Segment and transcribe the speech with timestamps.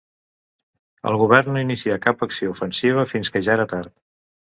[1.09, 3.99] El Govern no inicià cap acció ofensiva fins que ja era tard